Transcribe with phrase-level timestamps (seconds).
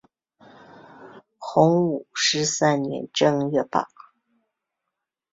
[1.37, 3.87] 洪武十三年正月罢。